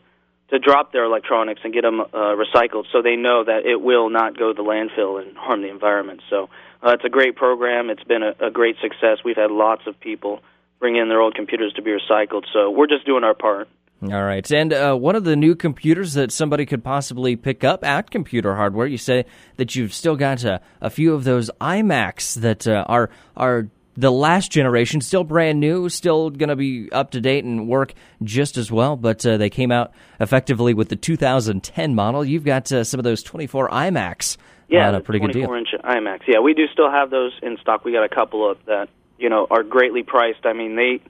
to 0.50 0.58
drop 0.58 0.92
their 0.92 1.04
electronics 1.04 1.60
and 1.62 1.72
get 1.72 1.82
them 1.82 2.00
uh, 2.00 2.06
recycled, 2.34 2.86
so 2.90 3.02
they 3.02 3.16
know 3.16 3.44
that 3.44 3.66
it 3.66 3.80
will 3.80 4.10
not 4.10 4.36
go 4.36 4.52
to 4.52 4.56
the 4.56 4.68
landfill 4.68 5.22
and 5.22 5.36
harm 5.36 5.62
the 5.62 5.68
environment. 5.68 6.22
So 6.28 6.48
uh, 6.82 6.92
it's 6.92 7.04
a 7.04 7.08
great 7.08 7.36
program. 7.36 7.90
It's 7.90 8.02
been 8.02 8.22
a, 8.22 8.34
a 8.40 8.50
great 8.50 8.76
success. 8.80 9.18
We've 9.24 9.36
had 9.36 9.50
lots 9.50 9.82
of 9.86 10.00
people 10.00 10.40
bring 10.80 10.96
in 10.96 11.08
their 11.08 11.20
old 11.20 11.34
computers 11.34 11.72
to 11.74 11.82
be 11.82 11.92
recycled. 11.92 12.44
So 12.52 12.70
we're 12.70 12.88
just 12.88 13.06
doing 13.06 13.22
our 13.22 13.34
part. 13.34 13.68
All 14.02 14.24
right. 14.24 14.50
And 14.50 14.72
uh, 14.72 14.94
one 14.94 15.14
of 15.14 15.24
the 15.24 15.36
new 15.36 15.54
computers 15.54 16.14
that 16.14 16.32
somebody 16.32 16.64
could 16.64 16.82
possibly 16.82 17.36
pick 17.36 17.64
up 17.64 17.84
at 17.84 18.10
Computer 18.10 18.56
Hardware, 18.56 18.86
you 18.86 18.96
say 18.96 19.26
that 19.56 19.76
you've 19.76 19.92
still 19.92 20.16
got 20.16 20.42
a, 20.42 20.62
a 20.80 20.88
few 20.88 21.12
of 21.12 21.24
those 21.24 21.50
iMacs 21.60 22.34
that 22.40 22.66
uh, 22.66 22.84
are 22.88 23.10
are 23.36 23.68
the 23.96 24.10
last 24.10 24.50
generation, 24.50 25.02
still 25.02 25.24
brand 25.24 25.60
new, 25.60 25.90
still 25.90 26.30
going 26.30 26.48
to 26.48 26.56
be 26.56 26.90
up 26.92 27.10
to 27.10 27.20
date 27.20 27.44
and 27.44 27.68
work 27.68 27.92
just 28.22 28.56
as 28.56 28.72
well. 28.72 28.96
But 28.96 29.26
uh, 29.26 29.36
they 29.36 29.50
came 29.50 29.70
out 29.70 29.92
effectively 30.18 30.72
with 30.72 30.88
the 30.88 30.96
2010 30.96 31.94
model. 31.94 32.24
You've 32.24 32.44
got 32.44 32.72
uh, 32.72 32.84
some 32.84 32.98
of 32.98 33.04
those 33.04 33.22
24 33.22 33.68
iMacs. 33.68 34.38
Yeah, 34.68 34.88
on 34.88 34.94
a 34.94 35.00
pretty 35.00 35.18
good 35.18 35.32
deal. 35.32 35.48
24 35.48 35.58
inch 35.58 35.68
iMacs. 35.84 36.22
Yeah, 36.28 36.38
we 36.38 36.54
do 36.54 36.66
still 36.72 36.90
have 36.90 37.10
those 37.10 37.32
in 37.42 37.58
stock. 37.60 37.84
We 37.84 37.92
got 37.92 38.04
a 38.04 38.08
couple 38.08 38.48
of 38.48 38.64
that 38.66 38.88
you 39.18 39.28
know 39.28 39.46
are 39.50 39.62
greatly 39.62 40.02
priced. 40.02 40.46
I 40.46 40.52
mean 40.52 40.76
they 40.76 41.00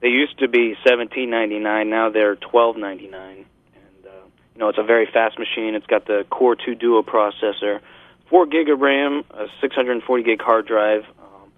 they 0.00 0.08
used 0.08 0.38
to 0.38 0.48
be 0.48 0.76
seventeen 0.86 1.30
ninety 1.30 1.58
nine. 1.58 1.90
Now 1.90 2.10
they're 2.10 2.36
twelve 2.36 2.76
ninety 2.76 3.08
nine. 3.08 3.46
And 3.74 4.06
uh, 4.06 4.26
you 4.54 4.60
know, 4.60 4.68
it's 4.68 4.78
a 4.78 4.84
very 4.84 5.06
fast 5.06 5.38
machine. 5.38 5.74
It's 5.74 5.86
got 5.86 6.06
the 6.06 6.24
Core 6.30 6.56
Two 6.56 6.74
Duo 6.74 7.02
processor, 7.02 7.80
four 8.28 8.46
gig 8.46 8.68
of 8.68 8.80
RAM, 8.80 9.24
a 9.30 9.46
six 9.60 9.74
hundred 9.74 9.92
and 9.92 10.02
forty 10.02 10.22
gig 10.22 10.40
hard 10.40 10.66
drive. 10.66 11.04
Um, 11.18 11.50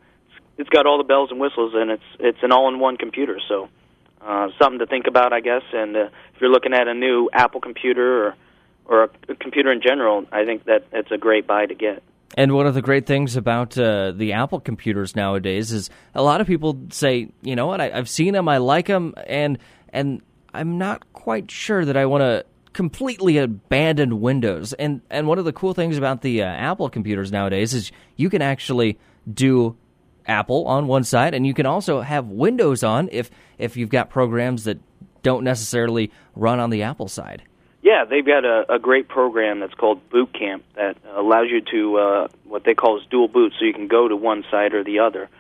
it's 0.57 0.71
got 0.71 0.87
all 0.87 0.99
the 0.99 1.05
bells 1.05 1.31
and 1.31 1.41
whistles, 1.41 1.73
and 1.75 1.91
it's 1.91 2.03
it's 2.19 2.43
an 2.43 2.53
all 2.53 2.69
in 2.69 2.79
one 2.79 2.97
computer. 2.97 3.39
So 3.49 3.69
uh, 4.21 4.49
something 4.61 4.79
to 4.79 4.87
think 4.87 5.07
about, 5.07 5.33
I 5.33 5.41
guess. 5.41 5.63
And 5.73 5.97
uh, 5.97 6.09
if 6.35 6.41
you're 6.41 6.51
looking 6.51 6.75
at 6.75 6.89
a 6.89 6.95
new 6.95 7.29
Apple 7.33 7.61
computer 7.61 8.27
or 8.27 8.35
or 8.87 9.03
a, 9.05 9.35
computer 9.35 9.71
in 9.71 9.83
general, 9.83 10.25
I 10.33 10.45
think 10.45 10.65
that 10.65 10.87
it's 10.93 11.11
a 11.11 11.19
great 11.19 11.47
buy 11.47 11.67
to 11.67 11.75
get. 11.75 12.03
And 12.37 12.53
one 12.53 12.67
of 12.67 12.75
the 12.75 12.83
great 12.83 13.07
things 13.07 13.37
about 13.37 13.77
uh, 13.79 14.13
the 14.13 14.35
Apple 14.35 14.61
computers 14.61 15.17
nowadays 15.17 15.73
is 15.73 15.91
a 16.15 16.23
lot 16.23 16.41
of 16.41 16.47
people 16.47 16.79
say, 16.91 17.31
you 17.43 17.57
know 17.57 17.67
what, 17.67 17.81
I, 17.81 17.89
have 17.91 18.09
seen 18.09 18.35
them, 18.35 18.49
I 18.49 18.59
like 18.59 18.87
them, 18.87 19.15
and 19.27 19.59
and 19.91 20.21
I'm 20.53 20.79
not 20.79 21.13
quite 21.15 21.51
sure 21.51 21.85
that 21.85 21.97
I 21.97 22.07
want 22.07 22.23
to 22.23 22.45
completely 22.73 23.39
abandon 23.39 24.21
Windows. 24.21 24.73
And 24.75 25.01
and 25.11 25.27
one 25.27 25.39
of 25.39 25.45
the 25.45 25.53
cool 25.53 25.75
things 25.75 25.97
about 25.97 26.21
the 26.21 26.43
uh, 26.43 26.47
Apple 26.47 26.91
computers 26.91 27.33
nowadays 27.33 27.73
is 27.75 27.91
you 28.17 28.29
can 28.29 28.43
actually 28.43 28.99
do 29.33 29.77
Apple 30.27 30.67
on 30.67 30.87
one 30.87 31.05
side, 31.05 31.35
and 31.35 31.47
you 31.47 31.55
can 31.55 31.67
also 31.67 32.03
have 32.03 32.29
Windows 32.29 32.85
on 32.85 33.09
if 33.11 33.31
if 33.57 33.77
you've 33.77 33.89
got 33.89 34.11
programs 34.11 34.65
that 34.65 34.79
don't 35.23 35.45
necessarily 35.45 36.13
run 36.37 36.61
on 36.61 36.71
the 36.71 36.83
Apple 36.83 37.09
side. 37.09 37.43
Yeah, 37.89 38.05
they've 38.05 38.27
got 38.27 38.45
a, 38.45 38.75
a 38.75 38.79
great 38.79 39.09
program 39.09 39.61
that's 39.61 39.73
called 39.73 40.11
Boot 40.11 40.35
Camp 40.35 40.63
that 40.75 40.99
allows 41.11 41.47
you 41.49 41.63
to 41.73 41.97
uh, 41.97 42.29
what 42.45 42.63
they 42.65 42.75
call 42.75 43.01
is 43.01 43.07
dual 43.11 43.29
boot, 43.29 43.55
so 43.59 43.65
you 43.65 43.73
can 43.73 43.89
go 43.89 44.07
to 44.07 44.15
one 44.15 44.45
side 44.51 44.75
or 44.75 44.85
the 44.85 44.99
other. 44.99 45.31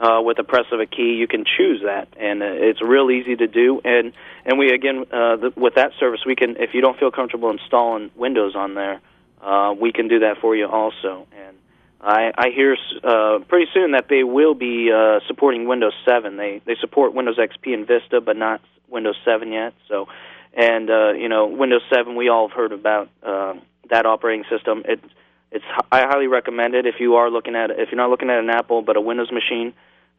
Uh, 0.00 0.20
with 0.20 0.36
the 0.36 0.42
press 0.42 0.64
of 0.72 0.80
a 0.80 0.86
key, 0.86 1.14
you 1.14 1.28
can 1.28 1.44
choose 1.44 1.82
that, 1.84 2.08
and 2.18 2.42
uh, 2.42 2.46
it's 2.46 2.82
real 2.82 3.08
easy 3.08 3.36
to 3.36 3.46
do. 3.46 3.80
And 3.84 4.12
and 4.44 4.58
we 4.58 4.72
again 4.72 5.04
uh, 5.12 5.36
the, 5.36 5.52
with 5.54 5.76
that 5.76 5.92
service, 6.00 6.22
we 6.26 6.34
can 6.34 6.56
if 6.56 6.74
you 6.74 6.80
don't 6.80 6.98
feel 6.98 7.12
comfortable 7.12 7.50
installing 7.50 8.10
Windows 8.16 8.56
on 8.56 8.74
there, 8.74 9.00
uh, 9.40 9.72
we 9.80 9.92
can 9.92 10.08
do 10.08 10.18
that 10.18 10.38
for 10.40 10.56
you 10.56 10.66
also. 10.66 11.28
And 11.38 11.56
I, 12.00 12.32
I 12.36 12.50
hear 12.50 12.76
uh, 13.04 13.38
pretty 13.46 13.70
soon 13.72 13.92
that 13.92 14.08
they 14.08 14.24
will 14.24 14.54
be 14.54 14.90
uh, 14.90 15.20
supporting 15.28 15.68
Windows 15.68 15.94
7. 16.04 16.36
They 16.36 16.62
they 16.64 16.74
support 16.80 17.14
Windows 17.14 17.38
XP 17.38 17.72
and 17.72 17.86
Vista, 17.86 18.20
but 18.20 18.36
not 18.36 18.60
Windows 18.88 19.18
7 19.24 19.52
yet. 19.52 19.74
So 19.86 20.08
and 20.54 20.90
uh, 20.90 21.12
you 21.12 21.28
know 21.28 21.46
Windows 21.46 21.82
7 21.92 22.16
we 22.16 22.28
all 22.28 22.48
have 22.48 22.56
heard 22.56 22.72
about 22.72 23.08
uh, 23.22 23.54
that 23.90 24.06
operating 24.06 24.44
system. 24.50 24.82
It, 24.86 25.00
it's 25.50 25.64
I 25.90 26.02
highly 26.02 26.26
recommend 26.26 26.74
it 26.74 26.86
if 26.86 26.96
you 26.98 27.16
are 27.16 27.30
looking 27.30 27.54
at 27.54 27.70
if 27.70 27.90
you're 27.90 28.00
not 28.00 28.10
looking 28.10 28.30
at 28.30 28.38
an 28.38 28.50
Apple 28.50 28.82
but 28.82 28.96
a 28.96 29.00
Windows 29.00 29.30
machine. 29.32 29.72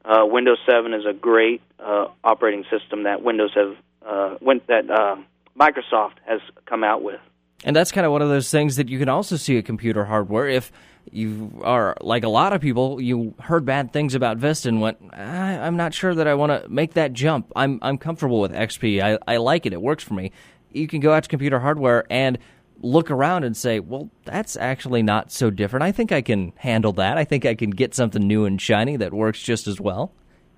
Uh, 0.06 0.26
Windows 0.26 0.58
7 0.70 0.94
is 0.94 1.06
a 1.10 1.14
great 1.14 1.62
uh, 1.80 2.08
operating 2.26 2.66
system 2.70 3.04
that 3.04 3.24
Windows 3.24 3.52
have 3.56 3.76
uh, 4.06 4.36
that 4.68 4.90
uh, 4.90 5.16
Microsoft 5.58 6.16
has 6.28 6.42
come 6.66 6.84
out 6.84 7.02
with. 7.02 7.22
And 7.64 7.74
that's 7.76 7.92
kind 7.92 8.06
of 8.06 8.12
one 8.12 8.22
of 8.22 8.28
those 8.28 8.52
things 8.52 8.76
that 8.76 8.90
you 8.90 9.00
can 9.00 9.08
also 9.08 9.38
see 9.38 9.58
at 9.58 9.66
computer 9.66 10.06
hardware 10.06 10.48
if 10.48 10.72
you 11.14 11.62
are 11.64 11.96
like 12.02 12.24
a 12.24 12.30
lot 12.30 12.54
of 12.54 12.62
people 12.62 13.00
you 13.00 13.36
heard 13.40 13.66
bad 13.66 13.94
things 13.94 14.16
about 14.16 14.38
vista 14.38 14.68
and 14.68 14.82
went 14.82 14.98
i'm 15.14 15.78
not 15.78 15.94
sure 15.94 16.14
that 16.16 16.28
i 16.28 16.34
want 16.34 16.52
to 16.52 16.68
make 16.70 16.94
that 16.94 17.14
jump. 17.14 17.52
I'm 17.56 17.80
i'm 17.82 17.98
comfortable 17.98 18.42
with 18.42 18.52
xp 18.52 19.02
I, 19.02 19.20
I 19.28 19.38
like 19.38 19.66
it. 19.66 19.74
It 19.74 19.82
works 19.82 20.04
for 20.04 20.14
me. 20.16 20.32
You 20.72 20.88
can 20.88 21.00
go 21.00 21.14
out 21.14 21.24
to 21.24 21.30
computer 21.30 21.60
hardware 21.60 22.06
and 22.10 22.38
look 22.82 23.12
around 23.12 23.44
and 23.44 23.56
say 23.56 23.80
well 23.80 24.10
that's 24.26 24.58
actually 24.58 25.04
not 25.04 25.32
so 25.32 25.50
different. 25.50 25.84
I 25.84 25.92
think 25.92 26.12
i 26.12 26.22
can 26.22 26.54
handle 26.58 26.94
that. 26.94 27.18
I 27.18 27.24
think 27.24 27.46
i 27.46 27.54
can 27.54 27.70
get 27.70 27.94
something 27.94 28.26
new 28.26 28.46
and 28.46 28.60
shiny 28.60 28.98
that 28.98 29.14
works 29.14 29.42
just 29.42 29.68
as 29.68 29.80
well. 29.80 30.12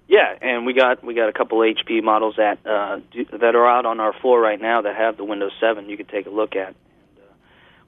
Yeah 0.07 0.35
and 0.41 0.65
we 0.65 0.73
got 0.73 1.03
we 1.03 1.13
got 1.13 1.27
a 1.27 1.33
couple 1.33 1.59
hp 1.59 2.03
models 2.03 2.35
that 2.37 2.65
uh, 2.65 2.99
do, 3.11 3.25
that 3.25 3.55
are 3.55 3.67
out 3.67 3.85
on 3.85 3.99
our 3.99 4.13
floor 4.13 4.39
right 4.39 4.61
now 4.61 4.81
that 4.81 4.95
have 4.95 5.17
the 5.17 5.25
windows 5.25 5.51
7 5.59 5.89
you 5.89 5.97
could 5.97 6.09
take 6.09 6.27
a 6.27 6.29
look 6.29 6.55
at 6.55 6.75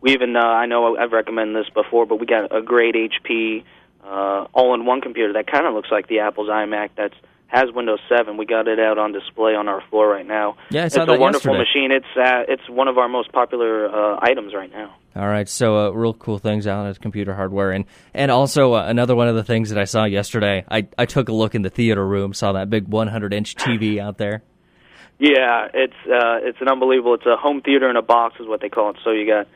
we 0.01 0.13
even 0.13 0.35
uh, 0.35 0.39
I 0.39 0.65
know 0.65 0.97
I've 0.97 1.11
recommended 1.11 1.63
this 1.65 1.71
before, 1.73 2.05
but 2.05 2.19
we 2.19 2.25
got 2.25 2.55
a 2.55 2.61
great 2.61 2.95
HP 2.95 3.63
uh, 4.07 4.47
all-in-one 4.53 5.01
computer 5.01 5.33
that 5.33 5.47
kind 5.47 5.65
of 5.65 5.73
looks 5.73 5.89
like 5.91 6.07
the 6.07 6.19
Apple's 6.19 6.49
iMac. 6.49 6.91
That's 6.95 7.15
has 7.47 7.71
Windows 7.73 7.99
7. 8.09 8.35
We 8.35 8.45
got 8.45 8.67
it 8.67 8.79
out 8.79 8.97
on 8.97 9.13
display 9.13 9.55
on 9.55 9.69
our 9.69 9.81
floor 9.89 10.09
right 10.09 10.25
now. 10.25 10.57
Yeah, 10.69 10.85
it's 10.85 10.97
a 10.97 11.05
wonderful 11.05 11.55
yesterday. 11.55 11.57
machine. 11.57 11.91
It's 11.91 12.17
uh, 12.17 12.43
it's 12.47 12.69
one 12.69 12.87
of 12.87 12.97
our 12.97 13.07
most 13.07 13.31
popular 13.31 13.87
uh, 13.87 14.19
items 14.21 14.53
right 14.53 14.71
now. 14.71 14.95
All 15.15 15.27
right, 15.27 15.49
so 15.49 15.87
uh, 15.87 15.89
real 15.91 16.13
cool 16.13 16.37
things 16.37 16.67
out 16.67 16.85
at 16.87 16.99
computer 16.99 17.33
hardware, 17.33 17.71
and 17.71 17.85
and 18.13 18.31
also 18.31 18.73
uh, 18.73 18.85
another 18.85 19.15
one 19.15 19.27
of 19.27 19.35
the 19.35 19.43
things 19.43 19.69
that 19.69 19.79
I 19.79 19.85
saw 19.85 20.03
yesterday. 20.03 20.65
I 20.69 20.87
I 20.97 21.05
took 21.05 21.29
a 21.29 21.33
look 21.33 21.55
in 21.55 21.61
the 21.61 21.69
theater 21.69 22.05
room, 22.05 22.33
saw 22.33 22.51
that 22.51 22.69
big 22.69 22.87
100 22.87 23.33
inch 23.33 23.55
TV 23.55 23.97
out 24.01 24.17
there. 24.17 24.43
Yeah, 25.17 25.69
it's 25.73 25.95
uh, 26.05 26.39
it's 26.43 26.59
an 26.61 26.67
unbelievable. 26.67 27.15
It's 27.15 27.25
a 27.25 27.37
home 27.37 27.61
theater 27.61 27.89
in 27.89 27.95
a 27.95 28.01
box, 28.01 28.39
is 28.39 28.47
what 28.47 28.61
they 28.61 28.69
call 28.69 28.91
it. 28.91 28.97
So 29.03 29.11
you 29.11 29.25
got 29.25 29.47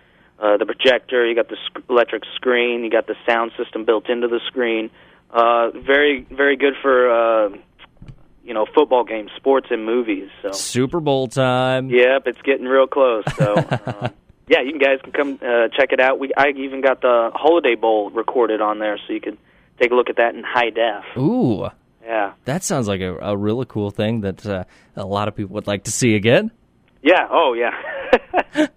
uh, 0.41 0.57
the 0.57 0.65
projector, 0.65 1.25
you 1.25 1.35
got 1.35 1.49
the 1.49 1.57
sc- 1.67 1.83
electric 1.89 2.23
screen, 2.35 2.83
you 2.83 2.89
got 2.89 3.07
the 3.07 3.15
sound 3.27 3.51
system 3.57 3.85
built 3.85 4.09
into 4.09 4.27
the 4.27 4.39
screen. 4.47 4.89
Uh, 5.29 5.69
very, 5.71 6.25
very 6.31 6.57
good 6.57 6.73
for 6.81 7.09
uh, 7.09 7.49
you 8.43 8.53
know 8.53 8.65
football 8.73 9.03
games, 9.03 9.29
sports, 9.37 9.67
and 9.69 9.85
movies. 9.85 10.29
So 10.41 10.51
Super 10.51 10.99
Bowl 10.99 11.27
time. 11.27 11.89
Yep, 11.89 12.23
it's 12.25 12.41
getting 12.41 12.65
real 12.65 12.87
close. 12.87 13.23
So. 13.37 13.55
um, 13.55 14.13
yeah, 14.47 14.61
you 14.61 14.77
guys 14.79 14.99
can 15.03 15.13
come 15.13 15.39
uh, 15.41 15.67
check 15.77 15.91
it 15.91 15.99
out. 15.99 16.19
We 16.19 16.31
I 16.35 16.49
even 16.57 16.81
got 16.81 17.01
the 17.01 17.31
Holiday 17.33 17.75
Bowl 17.75 18.09
recorded 18.09 18.61
on 18.61 18.79
there, 18.79 18.99
so 19.07 19.13
you 19.13 19.21
could 19.21 19.37
take 19.79 19.91
a 19.91 19.95
look 19.95 20.09
at 20.09 20.17
that 20.17 20.35
in 20.35 20.43
high 20.43 20.71
def. 20.71 21.05
Ooh, 21.17 21.67
yeah, 22.03 22.33
that 22.45 22.63
sounds 22.63 22.87
like 22.87 23.01
a, 23.01 23.15
a 23.17 23.37
really 23.37 23.65
cool 23.69 23.91
thing 23.91 24.21
that 24.21 24.45
uh, 24.45 24.63
a 24.95 25.05
lot 25.05 25.27
of 25.27 25.35
people 25.35 25.53
would 25.53 25.67
like 25.67 25.83
to 25.85 25.91
see 25.91 26.15
again. 26.15 26.51
Yeah. 27.01 27.27
Oh, 27.29 27.53
yeah. 27.53 27.71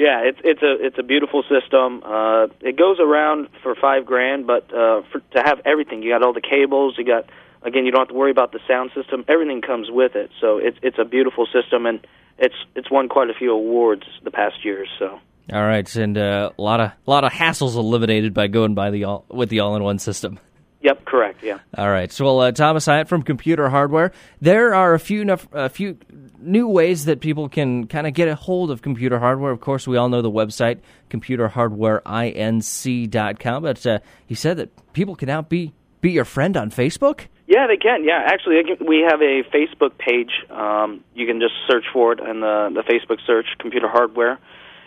Yeah, 0.00 0.22
it's 0.24 0.38
it's 0.42 0.62
a 0.62 0.76
it's 0.80 0.96
a 0.98 1.02
beautiful 1.02 1.42
system. 1.42 2.02
Uh, 2.02 2.46
it 2.62 2.78
goes 2.78 2.96
around 2.98 3.48
for 3.62 3.74
five 3.74 4.06
grand, 4.06 4.46
but 4.46 4.64
uh, 4.72 5.02
for, 5.12 5.20
to 5.34 5.42
have 5.44 5.60
everything, 5.66 6.02
you 6.02 6.10
got 6.10 6.22
all 6.22 6.32
the 6.32 6.40
cables. 6.40 6.94
You 6.96 7.04
got 7.04 7.28
again, 7.60 7.84
you 7.84 7.92
don't 7.92 8.00
have 8.00 8.08
to 8.08 8.14
worry 8.14 8.30
about 8.30 8.52
the 8.52 8.60
sound 8.66 8.92
system. 8.94 9.26
Everything 9.28 9.60
comes 9.60 9.88
with 9.90 10.16
it, 10.16 10.30
so 10.40 10.56
it's 10.56 10.78
it's 10.82 10.96
a 10.98 11.04
beautiful 11.04 11.46
system, 11.52 11.84
and 11.84 12.00
it's 12.38 12.54
it's 12.74 12.90
won 12.90 13.10
quite 13.10 13.28
a 13.28 13.34
few 13.34 13.52
awards 13.52 14.04
the 14.24 14.30
past 14.30 14.64
years. 14.64 14.88
So. 14.98 15.20
All 15.52 15.66
right, 15.66 15.94
and 15.94 16.16
uh, 16.16 16.52
a 16.58 16.62
lot 16.62 16.80
of 16.80 16.92
a 16.92 17.10
lot 17.10 17.24
of 17.24 17.32
hassles 17.32 17.74
eliminated 17.74 18.32
by 18.32 18.46
going 18.46 18.74
by 18.74 18.90
the 18.90 19.04
all 19.04 19.26
with 19.28 19.50
the 19.50 19.60
all-in-one 19.60 19.98
system. 19.98 20.38
Yep, 20.82 21.04
correct. 21.04 21.42
Yeah. 21.42 21.58
All 21.76 21.90
right. 21.90 22.10
So, 22.10 22.24
well, 22.24 22.40
uh, 22.40 22.52
Thomas 22.52 22.86
Hyatt 22.86 23.06
from 23.06 23.22
Computer 23.22 23.68
Hardware. 23.68 24.12
There 24.40 24.74
are 24.74 24.94
a 24.94 24.98
few 24.98 25.30
a 25.52 25.68
few 25.68 25.98
new 26.40 26.68
ways 26.68 27.06
that 27.06 27.20
people 27.20 27.48
can 27.48 27.86
kind 27.86 28.06
of 28.06 28.12
get 28.14 28.28
a 28.28 28.34
hold 28.34 28.70
of 28.70 28.82
computer 28.82 29.18
hardware. 29.18 29.50
Of 29.50 29.60
course, 29.60 29.86
we 29.86 29.96
all 29.96 30.08
know 30.08 30.22
the 30.22 30.30
website 30.30 30.80
computerhardwareinc.com. 31.10 33.62
But 33.62 33.86
uh, 33.86 33.98
he 34.26 34.34
said 34.34 34.56
that 34.56 34.92
people 34.92 35.14
can 35.16 35.28
now 35.28 35.42
be 35.42 35.72
be 36.00 36.12
your 36.12 36.24
friend 36.24 36.56
on 36.56 36.70
Facebook. 36.70 37.26
Yeah, 37.46 37.66
they 37.66 37.76
can. 37.76 38.04
Yeah, 38.04 38.22
actually, 38.24 38.62
we 38.86 39.04
have 39.08 39.20
a 39.20 39.42
Facebook 39.52 39.98
page. 39.98 40.30
Um, 40.50 41.04
you 41.14 41.26
can 41.26 41.40
just 41.40 41.54
search 41.68 41.84
for 41.92 42.12
it 42.12 42.20
in 42.20 42.40
the 42.40 42.70
the 42.72 42.82
Facebook 42.82 43.18
search, 43.26 43.46
Computer 43.58 43.88
Hardware, 43.88 44.38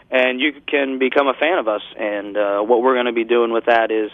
and 0.10 0.40
you 0.40 0.54
can 0.68 0.98
become 0.98 1.28
a 1.28 1.34
fan 1.34 1.58
of 1.58 1.68
us. 1.68 1.82
And 1.98 2.38
uh, 2.38 2.62
what 2.62 2.82
we're 2.82 2.96
going 2.96 3.08
to 3.08 3.14
be 3.14 3.26
doing 3.26 3.52
with 3.52 3.66
that 3.66 3.92
is. 3.92 4.10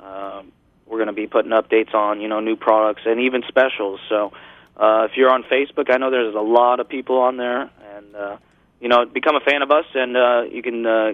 Um, 0.00 0.52
we're 0.86 0.98
going 0.98 1.06
to 1.06 1.14
be 1.14 1.26
putting 1.26 1.50
updates 1.50 1.94
on 1.94 2.20
you 2.20 2.28
know 2.28 2.40
new 2.40 2.56
products 2.56 3.02
and 3.06 3.20
even 3.20 3.42
specials. 3.48 4.00
So 4.08 4.32
uh, 4.76 5.06
if 5.10 5.16
you're 5.16 5.30
on 5.30 5.44
Facebook, 5.44 5.90
I 5.90 5.98
know 5.98 6.10
there's 6.10 6.34
a 6.34 6.40
lot 6.40 6.80
of 6.80 6.88
people 6.88 7.18
on 7.18 7.36
there, 7.36 7.70
and 7.96 8.16
uh, 8.16 8.36
you 8.80 8.88
know 8.88 9.04
become 9.06 9.36
a 9.36 9.40
fan 9.40 9.62
of 9.62 9.70
us, 9.70 9.86
and 9.94 10.16
uh, 10.16 10.42
you 10.50 10.62
can 10.62 10.84
uh, 10.84 11.12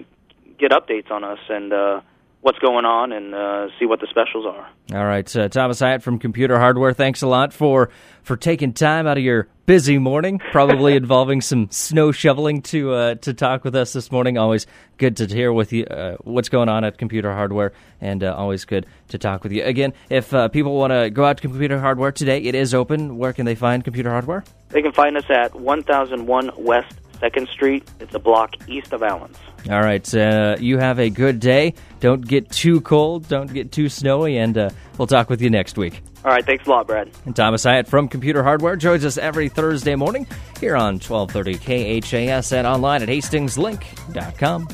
get 0.57 0.71
updates 0.71 1.11
on 1.11 1.23
us 1.23 1.39
and 1.49 1.73
uh, 1.73 2.01
what's 2.41 2.59
going 2.59 2.85
on 2.85 3.11
and 3.11 3.33
uh, 3.33 3.67
see 3.79 3.85
what 3.85 3.99
the 3.99 4.07
specials 4.09 4.45
are. 4.45 4.69
All 4.93 5.05
right, 5.05 5.35
uh, 5.35 5.47
Thomas 5.47 5.79
Hyatt 5.79 6.03
from 6.03 6.19
Computer 6.19 6.57
Hardware. 6.57 6.93
Thanks 6.93 7.21
a 7.21 7.27
lot 7.27 7.53
for 7.53 7.89
for 8.23 8.35
taking 8.35 8.73
time 8.73 9.07
out 9.07 9.17
of 9.17 9.23
your 9.23 9.47
busy 9.65 9.97
morning, 9.97 10.39
probably 10.51 10.95
involving 10.97 11.41
some 11.41 11.69
snow 11.71 12.11
shoveling 12.11 12.61
to 12.63 12.93
uh, 12.93 13.15
to 13.15 13.33
talk 13.33 13.63
with 13.63 13.75
us 13.75 13.93
this 13.93 14.11
morning. 14.11 14.37
Always 14.37 14.67
good 14.97 15.17
to 15.17 15.27
hear 15.27 15.53
with 15.53 15.71
you 15.71 15.85
uh, 15.85 16.17
what's 16.21 16.49
going 16.49 16.69
on 16.69 16.83
at 16.83 16.97
Computer 16.97 17.31
Hardware, 17.31 17.73
and 18.01 18.23
uh, 18.23 18.35
always 18.35 18.65
good 18.65 18.85
to 19.09 19.17
talk 19.17 19.43
with 19.43 19.51
you. 19.51 19.63
Again, 19.63 19.93
if 20.09 20.33
uh, 20.33 20.47
people 20.49 20.75
want 20.75 20.91
to 20.91 21.09
go 21.09 21.25
out 21.25 21.37
to 21.37 21.41
Computer 21.41 21.79
Hardware 21.79 22.11
today, 22.11 22.39
it 22.39 22.55
is 22.55 22.73
open. 22.73 23.17
Where 23.17 23.33
can 23.33 23.45
they 23.45 23.55
find 23.55 23.83
Computer 23.83 24.09
Hardware? 24.09 24.43
They 24.69 24.81
can 24.81 24.93
find 24.93 25.17
us 25.17 25.25
at 25.29 25.53
1001 25.53 26.51
West 26.57 26.95
Second 27.21 27.47
Street. 27.47 27.87
It's 28.01 28.13
a 28.13 28.19
block 28.19 28.55
east 28.67 28.91
of 28.91 29.03
Allen's. 29.03 29.37
All 29.69 29.79
right. 29.79 30.13
Uh, 30.13 30.57
you 30.59 30.79
have 30.79 30.99
a 30.99 31.09
good 31.09 31.39
day. 31.39 31.75
Don't 31.99 32.27
get 32.27 32.49
too 32.49 32.81
cold. 32.81 33.27
Don't 33.29 33.53
get 33.53 33.71
too 33.71 33.87
snowy. 33.87 34.37
And 34.37 34.57
uh, 34.57 34.69
we'll 34.97 35.07
talk 35.07 35.29
with 35.29 35.41
you 35.41 35.49
next 35.49 35.77
week. 35.77 36.01
All 36.25 36.31
right. 36.31 36.45
Thanks 36.45 36.65
a 36.65 36.69
lot, 36.69 36.87
Brad. 36.87 37.11
And 37.25 37.35
Thomas 37.35 37.63
Hyatt 37.63 37.87
from 37.87 38.07
Computer 38.07 38.43
Hardware 38.43 38.75
joins 38.75 39.05
us 39.05 39.17
every 39.17 39.49
Thursday 39.49 39.95
morning 39.95 40.27
here 40.59 40.75
on 40.75 40.95
1230 40.95 42.01
KHAS 42.01 42.51
and 42.51 42.65
online 42.67 43.03
at 43.03 43.09
hastingslink.com. 43.09 44.67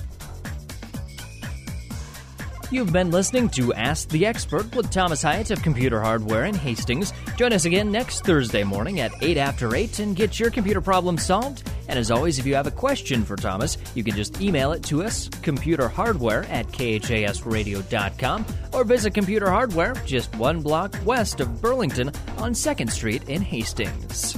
You've 2.69 2.91
been 2.91 3.11
listening 3.11 3.47
to 3.51 3.73
Ask 3.73 4.09
the 4.09 4.25
Expert 4.25 4.75
with 4.75 4.91
Thomas 4.91 5.21
Hyatt 5.21 5.51
of 5.51 5.63
Computer 5.63 6.01
Hardware 6.01 6.43
in 6.45 6.53
Hastings. 6.53 7.13
Join 7.37 7.53
us 7.53 7.63
again 7.63 7.93
next 7.93 8.25
Thursday 8.25 8.63
morning 8.65 8.99
at 8.99 9.13
8 9.21 9.37
after 9.37 9.73
8 9.73 9.99
and 9.99 10.15
get 10.17 10.37
your 10.37 10.51
computer 10.51 10.81
problem 10.81 11.17
solved. 11.17 11.63
And 11.87 11.97
as 11.97 12.11
always, 12.11 12.39
if 12.39 12.45
you 12.45 12.55
have 12.55 12.67
a 12.67 12.71
question 12.71 13.23
for 13.23 13.35
Thomas, 13.35 13.77
you 13.95 14.03
can 14.03 14.15
just 14.15 14.41
email 14.41 14.71
it 14.71 14.83
to 14.83 15.03
us, 15.03 15.29
computerhardware 15.29 16.49
at 16.49 16.67
khasradio.com, 16.67 18.45
or 18.73 18.83
visit 18.83 19.13
Computer 19.13 19.49
Hardware 19.49 19.93
just 20.05 20.33
one 20.35 20.61
block 20.61 20.95
west 21.05 21.39
of 21.39 21.61
Burlington 21.61 22.09
on 22.37 22.53
2nd 22.53 22.91
Street 22.91 23.29
in 23.29 23.41
Hastings. 23.41 24.37